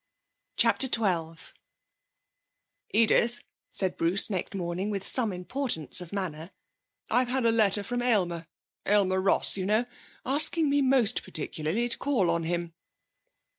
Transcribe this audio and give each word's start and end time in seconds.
CHAPTER 0.57 0.87
XII 0.87 1.53
'Edith,' 2.91 3.41
said 3.71 3.97
Bruce, 3.97 4.31
next 4.31 4.55
morning, 4.55 4.89
with 4.89 5.05
some 5.05 5.31
importance 5.31 6.01
of 6.01 6.11
manner, 6.11 6.49
'I've 7.11 7.27
had 7.27 7.45
a 7.45 7.51
letter 7.51 7.83
from 7.83 8.01
Aylmer 8.01 8.47
Aylmer 8.87 9.21
Ross, 9.21 9.57
you 9.57 9.65
know 9.67 9.85
asking 10.25 10.71
me, 10.71 10.81
most 10.81 11.21
particularly, 11.21 11.87
to 11.87 11.99
call 11.99 12.31
on 12.31 12.45
him.' 12.45 12.73